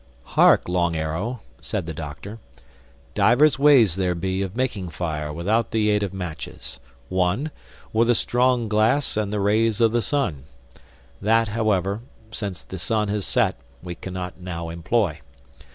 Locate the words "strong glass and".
8.15-9.31